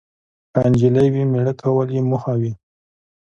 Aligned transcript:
که 0.51 0.59
انجلۍ 0.67 1.07
وي، 1.13 1.23
میړه 1.31 1.53
کول 1.61 1.87
یې 1.95 2.01
موخه 2.09 2.33
وي. 2.41 2.53